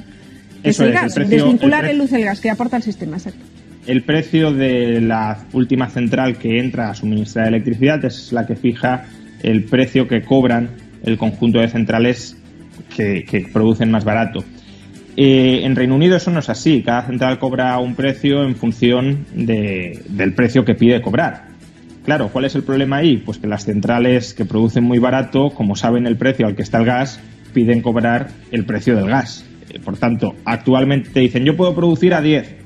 Eso 0.62 0.82
es 0.84 0.88
el 0.88 0.92
gas, 0.94 1.14
precio- 1.14 1.36
desvincular 1.44 1.84
el 1.86 1.98
luz 1.98 2.10
del 2.10 2.24
gas 2.24 2.40
que 2.40 2.50
aporta 2.50 2.76
el 2.76 2.82
sistema, 2.82 3.16
exacto. 3.16 3.40
El 3.86 4.02
precio 4.02 4.52
de 4.52 5.00
la 5.00 5.38
última 5.52 5.88
central 5.88 6.36
que 6.36 6.58
entra 6.60 6.90
a 6.90 6.94
suministrar 6.94 7.48
electricidad 7.48 8.04
es 8.04 8.32
la 8.32 8.46
que 8.46 8.54
fija 8.56 9.06
el 9.42 9.64
precio 9.64 10.06
que 10.08 10.20
cobran 10.22 10.70
el 11.04 11.16
conjunto 11.16 11.60
de 11.60 11.68
centrales 11.68 12.36
que, 12.94 13.24
que 13.24 13.46
producen 13.52 13.90
más 13.90 14.04
barato. 14.04 14.44
Eh, 15.16 15.62
en 15.64 15.74
Reino 15.74 15.94
Unido 15.96 16.16
eso 16.16 16.30
no 16.30 16.40
es 16.40 16.48
así. 16.48 16.82
Cada 16.82 17.06
central 17.06 17.38
cobra 17.38 17.78
un 17.78 17.94
precio 17.94 18.44
en 18.44 18.54
función 18.56 19.26
de- 19.34 20.02
del 20.08 20.34
precio 20.34 20.64
que 20.64 20.74
pide 20.74 21.00
cobrar. 21.00 21.46
Claro, 22.04 22.28
¿cuál 22.32 22.44
es 22.44 22.54
el 22.54 22.62
problema 22.62 22.98
ahí? 22.98 23.16
Pues 23.18 23.38
que 23.38 23.46
las 23.46 23.64
centrales 23.64 24.32
que 24.34 24.44
producen 24.44 24.84
muy 24.84 24.98
barato, 24.98 25.50
como 25.50 25.76
saben 25.76 26.06
el 26.06 26.16
precio 26.16 26.46
al 26.46 26.54
que 26.56 26.62
está 26.62 26.78
el 26.78 26.84
gas, 26.84 27.20
piden 27.52 27.80
cobrar 27.80 28.28
el 28.52 28.64
precio 28.64 28.94
del 28.96 29.08
gas. 29.08 29.44
Eh, 29.70 29.80
Por 29.80 29.96
tanto, 29.96 30.34
actualmente 30.44 31.10
te 31.10 31.20
dicen, 31.20 31.44
yo 31.44 31.56
puedo 31.56 31.74
producir 31.74 32.14
a 32.14 32.22
10, 32.22 32.56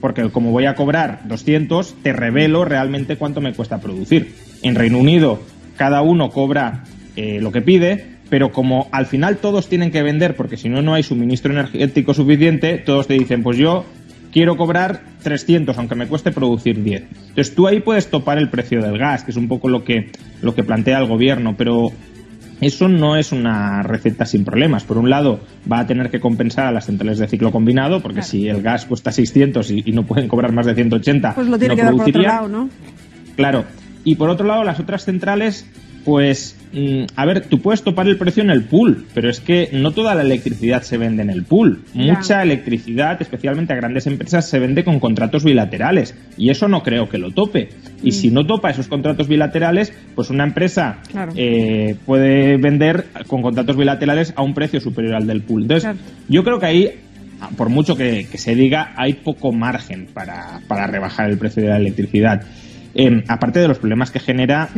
porque 0.00 0.28
como 0.30 0.50
voy 0.50 0.66
a 0.66 0.74
cobrar 0.74 1.22
200, 1.24 1.96
te 2.02 2.12
revelo 2.12 2.64
realmente 2.64 3.16
cuánto 3.16 3.40
me 3.40 3.52
cuesta 3.52 3.80
producir. 3.80 4.34
En 4.62 4.74
Reino 4.74 4.98
Unido, 4.98 5.40
cada 5.76 6.02
uno 6.02 6.30
cobra 6.30 6.84
eh, 7.16 7.38
lo 7.40 7.52
que 7.52 7.62
pide, 7.62 8.18
pero 8.28 8.52
como 8.52 8.88
al 8.92 9.06
final 9.06 9.38
todos 9.38 9.68
tienen 9.68 9.90
que 9.90 10.02
vender, 10.02 10.36
porque 10.36 10.56
si 10.56 10.68
no, 10.68 10.82
no 10.82 10.94
hay 10.94 11.02
suministro 11.02 11.52
energético 11.52 12.14
suficiente, 12.14 12.78
todos 12.78 13.06
te 13.06 13.14
dicen, 13.14 13.42
pues 13.42 13.58
yo 13.58 13.84
quiero 14.32 14.56
cobrar 14.56 15.02
300, 15.22 15.76
aunque 15.76 15.94
me 15.94 16.06
cueste 16.06 16.30
producir 16.30 16.82
10. 16.82 17.02
Entonces 17.30 17.54
tú 17.54 17.66
ahí 17.66 17.80
puedes 17.80 18.08
topar 18.08 18.38
el 18.38 18.48
precio 18.48 18.80
del 18.80 18.98
gas, 18.98 19.24
que 19.24 19.32
es 19.32 19.36
un 19.36 19.48
poco 19.48 19.68
lo 19.68 19.84
que, 19.84 20.10
lo 20.42 20.54
que 20.54 20.62
plantea 20.62 20.98
el 20.98 21.08
gobierno, 21.08 21.54
pero 21.56 21.92
eso 22.60 22.88
no 22.88 23.16
es 23.16 23.32
una 23.32 23.82
receta 23.82 24.24
sin 24.26 24.44
problemas. 24.44 24.84
Por 24.84 24.98
un 24.98 25.08
lado, 25.10 25.40
va 25.70 25.80
a 25.80 25.86
tener 25.86 26.10
que 26.10 26.20
compensar 26.20 26.66
a 26.66 26.72
las 26.72 26.86
centrales 26.86 27.18
de 27.18 27.26
ciclo 27.28 27.52
combinado, 27.52 28.00
porque 28.00 28.22
si 28.22 28.48
el 28.48 28.62
gas 28.62 28.86
cuesta 28.86 29.12
600 29.12 29.70
y, 29.70 29.82
y 29.86 29.92
no 29.92 30.04
pueden 30.04 30.28
cobrar 30.28 30.52
más 30.52 30.66
de 30.66 30.74
180, 30.74 31.34
Pues 31.34 31.46
lo 31.48 31.58
tiene 31.58 31.74
no 31.74 31.76
que 31.76 31.82
dar 31.82 31.92
por 31.92 32.00
otro 32.02 32.12
producirían. 32.12 32.36
lado, 32.36 32.48
¿no? 32.48 32.68
Claro. 33.36 33.64
Y 34.04 34.14
por 34.16 34.30
otro 34.30 34.46
lado, 34.46 34.64
las 34.64 34.80
otras 34.80 35.04
centrales, 35.04 35.66
pues, 36.04 36.56
mm, 36.72 37.04
a 37.16 37.26
ver, 37.26 37.42
tú 37.46 37.60
puedes 37.60 37.82
topar 37.82 38.06
el 38.08 38.16
precio 38.16 38.42
en 38.42 38.50
el 38.50 38.64
pool, 38.64 39.06
pero 39.14 39.28
es 39.28 39.40
que 39.40 39.68
no 39.72 39.90
toda 39.92 40.14
la 40.14 40.22
electricidad 40.22 40.82
se 40.82 40.96
vende 40.98 41.22
en 41.22 41.30
el 41.30 41.44
pool. 41.44 41.82
Mucha 41.94 42.42
electricidad, 42.42 43.20
especialmente 43.20 43.72
a 43.72 43.76
grandes 43.76 44.06
empresas, 44.06 44.48
se 44.48 44.58
vende 44.58 44.84
con 44.84 44.98
contratos 45.00 45.44
bilaterales. 45.44 46.14
Y 46.36 46.50
eso 46.50 46.68
no 46.68 46.82
creo 46.82 47.08
que 47.08 47.18
lo 47.18 47.30
tope. 47.32 47.68
Y 48.02 48.08
Mm. 48.08 48.12
si 48.12 48.30
no 48.30 48.46
topa 48.46 48.70
esos 48.70 48.88
contratos 48.88 49.28
bilaterales, 49.28 49.92
pues 50.14 50.30
una 50.30 50.44
empresa 50.44 50.98
Claro. 51.10 51.32
eh, 51.36 51.96
puede 52.06 52.56
vender 52.56 53.06
con 53.26 53.42
contratos 53.42 53.76
bilaterales 53.76 54.32
a 54.36 54.42
un 54.42 54.54
precio 54.54 54.80
superior 54.80 55.14
al 55.16 55.26
del 55.26 55.42
pool. 55.42 55.62
Entonces, 55.62 55.94
yo 56.28 56.42
creo 56.44 56.58
que 56.58 56.66
ahí 56.66 56.90
por 57.56 57.70
mucho 57.70 57.96
que, 57.96 58.26
que 58.30 58.36
se 58.36 58.54
diga, 58.54 58.92
hay 58.96 59.14
poco 59.14 59.50
margen 59.50 60.08
para, 60.12 60.60
para 60.68 60.86
rebajar 60.86 61.30
el 61.30 61.38
precio 61.38 61.62
de 61.62 61.70
la 61.70 61.78
electricidad. 61.78 62.42
Eh, 62.94 63.22
aparte 63.28 63.60
de 63.60 63.68
los 63.68 63.78
problemas 63.78 64.10
que 64.10 64.18
genera 64.18 64.68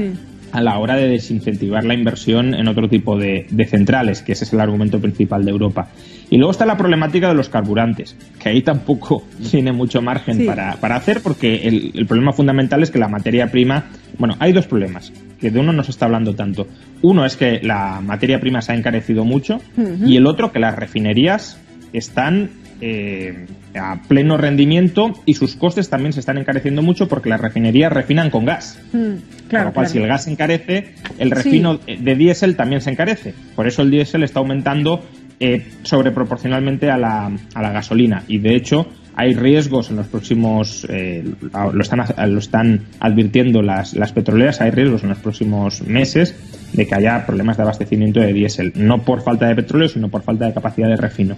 a 0.52 0.61
la 0.61 0.78
hora 0.78 0.97
de 0.97 1.09
desincentivar 1.09 1.85
la 1.85 1.94
inversión 1.94 2.54
en 2.54 2.68
otro 2.68 2.88
tipo 2.88 3.18
de, 3.18 3.47
de 3.50 3.66
centrales, 3.66 4.23
que 4.23 4.32
ese 4.32 4.44
es 4.44 4.52
el 4.52 4.61
argumento 4.61 5.00
principal 5.00 5.44
de 5.44 5.50
Europa. 5.50 5.88
Y 6.30 6.37
luego 6.37 6.50
está 6.52 6.64
la 6.66 6.76
problemática 6.76 7.28
de 7.28 7.35
los 7.35 7.49
carburantes, 7.49 8.16
que 8.38 8.50
ahí 8.50 8.62
tampoco 8.62 9.25
tiene 9.50 9.73
mucho 9.73 10.00
margen 10.02 10.38
Sí. 10.38 10.44
para, 10.44 10.76
para 10.76 10.97
hacer, 10.97 11.21
porque 11.23 11.66
el, 11.68 11.92
el 11.94 12.06
problema 12.06 12.32
fundamental 12.32 12.82
es 12.82 12.90
que 12.90 12.99
la 12.99 13.09
materia 13.09 13.50
prima. 13.50 13.85
Bueno, 14.18 14.37
hay 14.38 14.52
dos 14.52 14.66
problemas, 14.66 15.12
que 15.40 15.50
de 15.50 15.59
uno 15.59 15.73
no 15.73 15.82
se 15.85 15.90
está 15.90 16.06
hablando 16.06 16.35
tanto. 16.35 16.66
Uno 17.02 17.25
es 17.25 17.37
que 17.37 17.61
la 17.62 18.00
materia 18.00 18.38
prima 18.40 18.61
se 18.62 18.73
ha 18.73 18.76
encarecido 18.76 19.25
mucho, 19.25 19.59
y 20.06 20.16
el 20.16 20.26
otro 20.26 20.52
que 20.52 20.59
las 20.59 20.76
refinerías 20.76 21.59
están 21.93 22.51
eh, 22.81 23.47
a 23.75 24.03
pleno 24.09 24.37
rendimiento 24.37 25.13
y 25.25 25.35
sus 25.35 25.57
costes 25.57 25.89
también 25.89 26.13
se 26.13 26.21
están 26.21 26.39
encareciendo 26.39 26.83
mucho 26.83 27.09
porque 27.09 27.29
las 27.29 27.41
refinerías 27.41 27.93
refinan 27.93 28.31
con 28.31 28.45
gas. 28.45 28.79
Mm, 28.93 28.99
Con 28.99 29.23
claro, 29.49 29.67
lo 29.67 29.75
cual, 29.75 29.87
claro. 29.87 29.89
si 29.89 29.99
el 29.99 30.07
gas 30.07 30.25
se 30.25 30.31
encarece, 30.31 30.95
el 31.19 31.31
refino 31.31 31.79
de 31.79 32.15
diésel 32.17 32.57
también 32.57 32.81
se 32.81 32.91
encarece. 32.91 33.35
Por 33.55 33.67
eso 33.67 33.83
el 33.83 33.91
diésel 33.91 34.25
está 34.25 34.41
aumentando 34.41 35.03
eh, 35.39 35.67
sobreproporcionalmente 35.83 36.91
a 36.91 36.97
la, 36.97 37.31
a 37.55 37.63
la 37.63 37.73
gasolina. 37.73 38.25
Y 38.29 38.39
de 38.39 38.57
hecho, 38.57 38.89
hay 39.15 39.35
riesgos 39.35 39.91
en 39.91 39.97
los 39.97 40.07
próximos, 40.07 40.87
eh, 40.89 41.25
lo, 41.53 41.81
están, 41.81 42.05
lo 42.33 42.39
están 42.39 42.87
advirtiendo 43.01 43.63
las, 43.63 43.95
las 43.95 44.13
petroleras, 44.13 44.61
hay 44.61 44.71
riesgos 44.71 45.03
en 45.03 45.11
los 45.11 45.19
próximos 45.19 45.83
meses 45.83 46.35
de 46.73 46.87
que 46.87 46.95
haya 46.95 47.27
problemas 47.27 47.57
de 47.57 47.65
abastecimiento 47.65 48.21
de 48.21 48.33
diésel, 48.33 48.73
no 48.77 49.03
por 49.03 49.23
falta 49.23 49.47
de 49.47 49.55
petróleo, 49.55 49.89
sino 49.89 50.09
por 50.09 50.23
falta 50.23 50.47
de 50.47 50.55
capacidad 50.55 50.89
de 50.89 50.97
refino. 50.97 51.37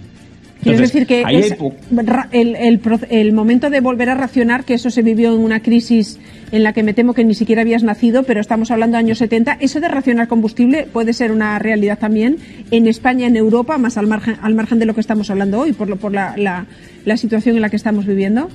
Quiero 0.61 0.79
decir 0.79 1.05
que 1.05 1.21
el, 1.21 2.55
el, 2.55 2.81
el, 3.09 3.33
momento 3.33 3.69
de 3.69 3.81
volver 3.81 4.09
a 4.09 4.15
racionar, 4.15 4.63
que 4.63 4.73
eso 4.73 4.89
se 4.89 5.03
vivió 5.03 5.33
en 5.33 5.41
una 5.41 5.59
crisis 5.59 6.19
en 6.51 6.63
la 6.63 6.73
que 6.73 6.81
me 6.81 6.93
temo 6.93 7.13
que 7.13 7.23
ni 7.23 7.35
siquiera 7.35 7.61
habías 7.61 7.83
nacido, 7.83 8.23
pero 8.23 8.41
estamos 8.41 8.71
hablando 8.71 8.97
de 8.97 8.99
años 8.99 9.19
70, 9.19 9.57
eso 9.59 9.79
de 9.79 9.87
racionar 9.87 10.27
combustible 10.27 10.87
puede 10.91 11.13
ser 11.13 11.31
una 11.31 11.59
realidad 11.59 11.99
también 11.99 12.37
en 12.71 12.87
España, 12.87 13.27
en 13.27 13.35
Europa, 13.35 13.77
más 13.77 13.97
al 13.97 14.07
margen, 14.07 14.37
al 14.41 14.55
margen 14.55 14.79
de 14.79 14.85
lo 14.85 14.95
que 14.95 15.01
estamos 15.01 15.29
hablando 15.29 15.59
hoy, 15.59 15.73
por, 15.73 15.87
lo, 15.87 15.97
por 15.97 16.13
la, 16.13 16.35
la, 16.37 16.65
la 17.05 17.17
situación 17.17 17.55
en 17.55 17.61
la 17.61 17.69
que 17.69 17.75
estamos 17.75 18.05
viviendo. 18.05 18.49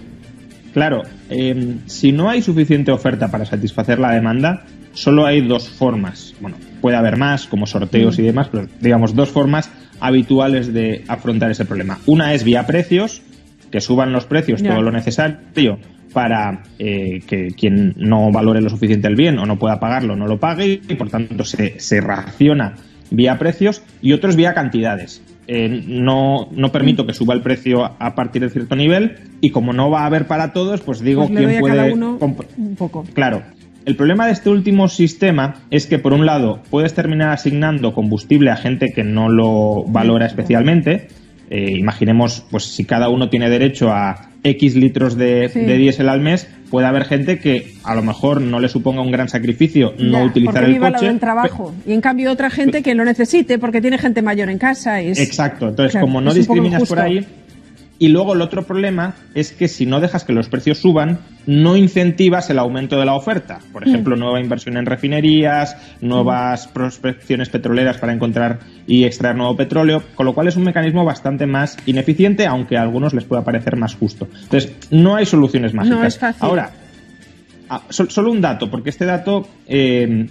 Claro, 0.72 1.02
eh, 1.28 1.76
si 1.86 2.12
no 2.12 2.30
hay 2.30 2.42
suficiente 2.42 2.92
oferta 2.92 3.28
para 3.30 3.44
satisfacer 3.44 3.98
la 3.98 4.12
demanda, 4.12 4.64
solo 4.92 5.26
hay 5.26 5.46
dos 5.46 5.68
formas. 5.68 6.34
Bueno, 6.40 6.56
puede 6.80 6.96
haber 6.96 7.16
más, 7.16 7.46
como 7.46 7.66
sorteos 7.66 8.18
y 8.18 8.22
demás, 8.22 8.48
pero 8.50 8.68
digamos 8.80 9.14
dos 9.14 9.30
formas 9.30 9.70
habituales 10.00 10.72
de 10.72 11.04
afrontar 11.08 11.50
ese 11.50 11.64
problema. 11.64 11.98
Una 12.06 12.34
es 12.34 12.44
vía 12.44 12.66
precios, 12.66 13.22
que 13.70 13.80
suban 13.80 14.12
los 14.12 14.24
precios 14.24 14.62
todo 14.62 14.82
lo 14.82 14.90
necesario 14.90 15.78
para 16.12 16.64
eh, 16.78 17.20
que 17.26 17.48
quien 17.48 17.94
no 17.96 18.32
valore 18.32 18.60
lo 18.60 18.68
suficiente 18.68 19.06
el 19.06 19.14
bien 19.14 19.38
o 19.38 19.46
no 19.46 19.60
pueda 19.60 19.78
pagarlo 19.78 20.16
no 20.16 20.26
lo 20.26 20.40
pague 20.40 20.80
y 20.88 20.94
por 20.96 21.08
tanto 21.08 21.44
se, 21.44 21.78
se 21.78 22.00
raciona 22.00 22.74
vía 23.10 23.38
precios 23.38 23.82
y 24.02 24.12
otro 24.12 24.30
es 24.30 24.36
vía 24.36 24.54
cantidades. 24.54 25.22
Eh, 25.46 25.84
no, 25.86 26.48
no 26.52 26.70
permito 26.70 27.06
que 27.06 27.12
suba 27.12 27.34
el 27.34 27.42
precio 27.42 27.84
a 27.84 28.14
partir 28.14 28.42
de 28.42 28.50
cierto 28.50 28.76
nivel 28.76 29.16
y 29.40 29.50
como 29.50 29.72
no 29.72 29.90
va 29.90 30.02
a 30.02 30.06
haber 30.06 30.26
para 30.26 30.52
todos, 30.52 30.80
pues 30.80 31.00
digo 31.00 31.26
pues 31.26 31.38
quién 31.38 31.60
puede... 31.60 31.92
un 31.92 32.76
poco. 32.76 33.04
Claro, 33.14 33.42
el 33.86 33.96
problema 33.96 34.26
de 34.26 34.32
este 34.32 34.50
último 34.50 34.88
sistema 34.88 35.56
es 35.70 35.86
que, 35.86 35.98
por 35.98 36.12
un 36.12 36.26
lado, 36.26 36.60
puedes 36.70 36.94
terminar 36.94 37.30
asignando 37.30 37.94
combustible 37.94 38.50
a 38.50 38.56
gente 38.56 38.92
que 38.94 39.04
no 39.04 39.28
lo 39.28 39.84
valora 39.84 40.26
especialmente. 40.26 41.08
Eh, 41.48 41.72
imaginemos, 41.78 42.44
pues 42.50 42.64
si 42.64 42.84
cada 42.84 43.08
uno 43.08 43.28
tiene 43.28 43.50
derecho 43.50 43.90
a 43.90 44.30
X 44.44 44.76
litros 44.76 45.16
de, 45.16 45.48
diésel 45.48 46.08
al 46.08 46.20
mes, 46.20 46.46
puede 46.70 46.86
haber 46.86 47.04
gente 47.04 47.38
que 47.38 47.74
a 47.82 47.94
lo 47.94 48.02
mejor 48.02 48.40
no 48.40 48.60
le 48.60 48.68
suponga 48.68 49.02
un 49.02 49.10
gran 49.10 49.28
sacrificio 49.28 49.94
no 49.98 50.24
utilizar 50.24 50.64
el 50.64 50.78
coche. 50.78 51.08
En 51.08 51.18
trabajo. 51.18 51.74
y 51.86 51.92
en 51.92 52.00
cambio 52.00 52.30
otra 52.30 52.50
gente 52.50 52.82
que 52.82 52.94
lo 52.94 53.04
necesite 53.04 53.58
porque 53.58 53.80
tiene 53.80 53.98
gente 53.98 54.22
mayor 54.22 54.50
en 54.50 54.58
casa. 54.58 55.00
Exacto. 55.00 55.68
Entonces, 55.68 56.00
como 56.00 56.20
no 56.20 56.32
discriminas 56.32 56.88
por 56.88 57.00
ahí, 57.00 57.26
y 58.00 58.08
luego 58.08 58.32
el 58.32 58.40
otro 58.40 58.62
problema 58.62 59.14
es 59.34 59.52
que 59.52 59.68
si 59.68 59.84
no 59.84 60.00
dejas 60.00 60.24
que 60.24 60.32
los 60.32 60.48
precios 60.48 60.78
suban, 60.78 61.18
no 61.46 61.76
incentivas 61.76 62.48
el 62.48 62.58
aumento 62.58 62.98
de 62.98 63.04
la 63.04 63.12
oferta. 63.14 63.58
Por 63.74 63.86
ejemplo, 63.86 64.16
mm. 64.16 64.18
nueva 64.18 64.40
inversión 64.40 64.78
en 64.78 64.86
refinerías, 64.86 65.76
nuevas 66.00 66.66
mm. 66.66 66.72
prospecciones 66.72 67.50
petroleras 67.50 67.98
para 67.98 68.14
encontrar 68.14 68.60
y 68.86 69.04
extraer 69.04 69.36
nuevo 69.36 69.54
petróleo, 69.54 70.02
con 70.14 70.24
lo 70.24 70.32
cual 70.32 70.48
es 70.48 70.56
un 70.56 70.64
mecanismo 70.64 71.04
bastante 71.04 71.44
más 71.44 71.76
ineficiente, 71.84 72.46
aunque 72.46 72.78
a 72.78 72.82
algunos 72.82 73.12
les 73.12 73.24
pueda 73.24 73.44
parecer 73.44 73.76
más 73.76 73.94
justo. 73.96 74.28
Entonces, 74.44 74.74
no 74.90 75.16
hay 75.16 75.26
soluciones 75.26 75.74
mágicas. 75.74 75.98
No 75.98 76.06
es 76.06 76.18
fácil. 76.18 76.42
Ahora, 76.42 76.70
Ah, 77.72 77.84
solo 77.90 78.32
un 78.32 78.40
dato, 78.40 78.68
porque 78.68 78.90
este 78.90 79.04
dato 79.04 79.48
eh, 79.68 80.26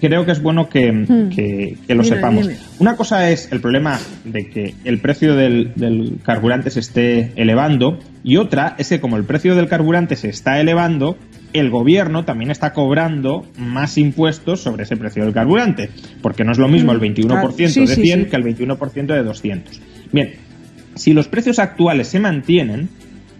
creo 0.00 0.26
que 0.26 0.32
es 0.32 0.42
bueno 0.42 0.68
que, 0.68 0.90
hmm. 0.90 1.92
lo 1.92 2.02
sepamos. 2.02 2.50
Una 2.80 2.96
cosa 2.96 3.30
es 3.30 3.52
el 3.52 3.60
problema 3.60 4.00
de 4.24 4.48
que 4.48 4.74
el 4.82 4.98
precio 4.98 5.36
del, 5.36 6.18
carburante 6.24 6.70
se 6.70 6.80
esté 6.80 7.30
elevando 7.36 8.00
y 8.24 8.36
otra 8.36 8.74
es 8.78 8.88
que 8.88 8.98
como 8.98 9.16
el 9.16 9.22
precio 9.22 9.54
del 9.54 9.68
carburante 9.68 10.16
se 10.16 10.28
está 10.28 10.58
elevando, 10.58 11.16
el 11.52 11.70
gobierno 11.70 12.24
también 12.24 12.50
está 12.50 12.72
cobrando 12.72 13.46
más 13.56 13.96
impuestos 13.96 14.60
sobre 14.60 14.82
ese 14.82 14.96
precio 14.96 15.22
del 15.22 15.32
carburante, 15.32 15.88
porque 16.20 16.42
no 16.42 16.50
es 16.50 16.58
lo 16.58 16.66
mismo 16.66 16.90
el 16.90 16.98
21% 16.98 17.52
hmm. 17.54 17.84
de 17.86 17.94
100 17.94 18.26
que 18.26 18.34
el 18.34 18.42
21% 18.42 19.06
de 19.06 19.22
200. 19.22 19.80
Bien, 20.10 20.32
si 20.96 21.12
los 21.12 21.28
precios 21.28 21.60
actuales 21.60 22.08
se 22.08 22.18
mantienen, 22.18 22.88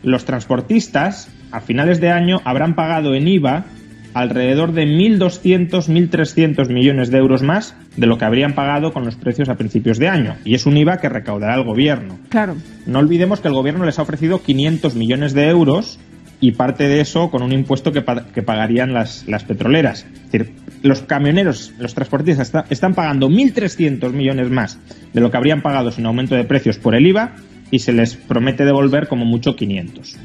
los 0.04 0.24
transportistas 0.24 1.28
a 1.52 1.60
finales 1.60 2.00
de 2.00 2.10
año 2.10 2.40
habrán 2.44 2.74
pagado 2.74 3.14
en 3.14 3.28
IVA 3.28 3.66
alrededor 4.14 4.72
de 4.72 4.84
1.200, 4.84 5.88
1.300 5.88 6.68
millones 6.68 7.10
de 7.10 7.18
euros 7.18 7.42
más 7.42 7.74
de 7.96 8.06
lo 8.06 8.18
que 8.18 8.24
habrían 8.24 8.54
pagado 8.54 8.92
con 8.92 9.04
los 9.04 9.16
precios 9.16 9.48
a 9.48 9.54
principios 9.54 9.98
de 9.98 10.08
año. 10.08 10.36
Y 10.44 10.54
es 10.54 10.66
un 10.66 10.76
IVA 10.76 10.98
que 10.98 11.08
recaudará 11.08 11.54
el 11.54 11.64
gobierno. 11.64 12.18
Claro. 12.28 12.56
No 12.86 12.98
olvidemos 12.98 13.40
que 13.40 13.48
el 13.48 13.54
gobierno 13.54 13.84
les 13.84 13.98
ha 13.98 14.02
ofrecido 14.02 14.42
500 14.42 14.94
millones 14.94 15.32
de 15.32 15.48
euros 15.48 15.98
y 16.40 16.52
parte 16.52 16.88
de 16.88 17.00
eso 17.00 17.30
con 17.30 17.42
un 17.42 17.52
impuesto 17.52 17.92
que, 17.92 18.02
pagarían 18.02 18.92
las, 18.92 19.26
las, 19.28 19.44
petroleras. 19.44 20.06
Es 20.24 20.32
decir, 20.32 20.52
los 20.82 21.02
camioneros, 21.02 21.72
los 21.78 21.94
transportistas 21.94 22.52
están 22.68 22.94
pagando 22.94 23.28
1.300 23.28 24.12
millones 24.12 24.50
más 24.50 24.78
de 25.12 25.20
lo 25.20 25.30
que 25.30 25.36
habrían 25.36 25.62
pagado 25.62 25.92
sin 25.92 26.04
aumento 26.04 26.34
de 26.34 26.44
precios 26.44 26.78
por 26.78 26.96
el 26.96 27.06
IVA 27.06 27.36
y 27.70 27.78
se 27.78 27.92
les 27.92 28.16
promete 28.16 28.64
devolver 28.64 29.06
como 29.06 29.24
mucho 29.24 29.54
500. 29.54 30.16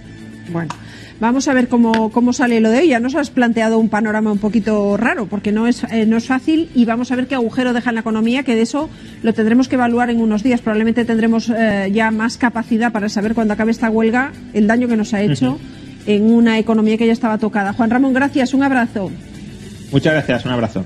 Bueno. 0.52 0.74
Vamos 1.20 1.48
a 1.48 1.54
ver 1.54 1.68
cómo, 1.68 2.12
cómo 2.12 2.32
sale 2.32 2.60
lo 2.60 2.70
de 2.70 2.84
ella. 2.84 3.00
Nos 3.00 3.16
has 3.16 3.32
planteado 3.32 3.80
un 3.80 3.90
panorama 3.90 4.32
un 4.32 4.38
poquito 4.38 4.98
raro, 4.98 5.26
porque 5.26 5.52
no 5.52 5.66
es, 5.66 5.84
eh, 5.86 6.06
no 6.06 6.16
es 6.18 6.28
fácil 6.28 6.70
y 6.76 6.86
vamos 6.86 7.12
a 7.12 7.16
ver 7.16 7.28
qué 7.28 7.34
agujero 7.36 7.74
deja 7.74 7.90
en 7.90 7.96
la 7.96 8.02
economía, 8.02 8.44
que 8.44 8.56
de 8.56 8.62
eso 8.62 8.90
lo 9.24 9.34
tendremos 9.34 9.68
que 9.68 9.76
evaluar 9.76 10.12
en 10.12 10.22
unos 10.22 10.44
días. 10.44 10.62
Probablemente 10.62 11.06
tendremos 11.06 11.50
eh, 11.50 11.90
ya 11.92 12.12
más 12.12 12.38
capacidad 12.38 12.92
para 12.92 13.10
saber 13.10 13.34
cuando 13.34 13.56
acabe 13.56 13.72
esta 13.72 13.90
huelga 13.90 14.32
el 14.54 14.68
daño 14.68 14.88
que 14.88 14.96
nos 14.96 15.14
ha 15.16 15.22
hecho 15.22 15.58
en 16.06 16.32
una 16.32 16.60
economía 16.60 16.98
que 16.98 17.08
ya 17.08 17.14
estaba 17.14 17.40
tocada. 17.40 17.74
Juan 17.74 17.90
Ramón, 17.90 18.14
gracias. 18.14 18.54
Un 18.54 18.64
abrazo. 18.64 19.12
Muchas 19.92 20.14
gracias. 20.14 20.46
Un 20.46 20.52
abrazo. 20.52 20.84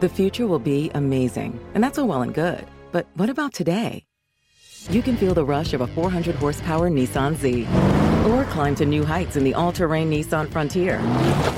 The 0.00 0.08
future 0.08 0.46
will 0.46 0.62
be 0.62 0.90
amazing, 0.94 1.58
and 1.74 1.82
that's 1.82 1.98
all 1.98 2.08
well 2.08 2.22
and 2.22 2.34
good. 2.34 2.64
But 2.92 3.06
what 3.16 3.28
about 3.28 3.52
today? 3.52 4.06
You 4.90 5.02
can 5.02 5.16
feel 5.16 5.34
the 5.34 5.44
rush 5.44 5.74
of 5.74 5.82
a 5.82 5.86
400 5.86 6.36
horsepower 6.36 6.88
Nissan 6.88 7.36
Z. 7.36 7.66
Or 8.28 8.44
climb 8.44 8.74
to 8.74 8.84
new 8.84 9.04
heights 9.04 9.36
in 9.36 9.44
the 9.44 9.54
all-terrain 9.54 10.10
Nissan 10.10 10.50
Frontier. 10.50 11.00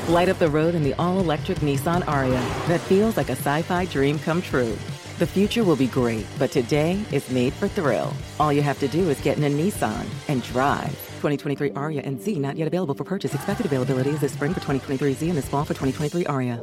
Light 0.09 0.29
up 0.29 0.39
the 0.39 0.49
road 0.49 0.77
in 0.77 0.85
the 0.85 0.95
all-electric 0.95 1.59
Nissan 1.59 2.07
Aria 2.07 2.41
that 2.69 2.81
feels 2.81 3.17
like 3.17 3.31
a 3.31 3.37
sci-fi 3.37 3.85
dream 3.87 4.19
come 4.19 4.41
true. 4.41 4.77
The 5.19 5.27
future 5.27 5.65
will 5.65 5.77
be 5.77 5.89
great, 5.89 6.25
but 6.39 6.53
today 6.53 7.03
is 7.11 7.29
made 7.31 7.53
for 7.53 7.67
thrill. 7.67 8.13
All 8.39 8.53
you 8.53 8.63
have 8.63 8.79
to 8.79 8.87
do 8.87 9.11
is 9.11 9.21
get 9.21 9.39
in 9.39 9.45
a 9.45 9.51
Nissan 9.51 10.07
and 10.29 10.41
drive. 10.45 10.91
2023 10.91 11.73
Aria 11.73 12.03
and 12.03 12.21
Z 12.21 12.39
not 12.39 12.57
yet 12.57 12.69
available 12.69 12.95
for 12.95 13.05
purchase. 13.05 13.35
Expected 13.35 13.67
availability 13.67 14.11
is 14.11 14.21
this 14.21 14.33
spring 14.33 14.53
for 14.53 14.61
2023 14.61 15.15
Z 15.15 15.29
and 15.29 15.39
this 15.39 15.49
fall 15.49 15.65
for 15.65 15.75
2023 15.75 16.27
Aria. 16.27 16.61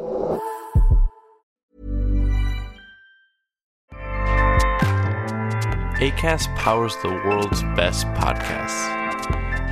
ACAST 6.00 6.56
powers 6.56 6.96
the 7.02 7.10
world's 7.10 7.62
best 7.76 8.08
podcasts 8.08 9.09